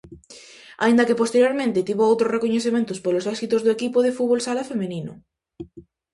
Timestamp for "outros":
2.11-2.33